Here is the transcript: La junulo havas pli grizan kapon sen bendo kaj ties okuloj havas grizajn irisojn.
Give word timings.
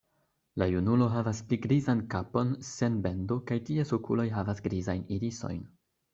La 0.59 0.67
junulo 0.69 1.09
havas 1.15 1.41
pli 1.51 1.59
grizan 1.65 2.01
kapon 2.13 2.55
sen 2.71 2.97
bendo 3.05 3.39
kaj 3.53 3.59
ties 3.69 3.95
okuloj 4.01 4.27
havas 4.41 4.65
grizajn 4.71 5.07
irisojn. 5.21 5.63